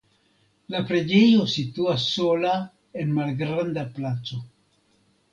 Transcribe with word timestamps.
La 0.75 0.79
preĝejo 0.91 1.43
situas 1.55 2.05
sola 2.13 2.53
en 3.03 3.11
malgranda 3.19 3.83
placo. 3.99 4.41